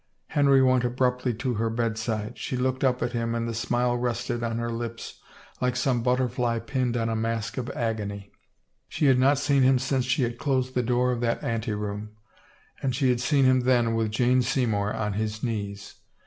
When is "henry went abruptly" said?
0.29-1.31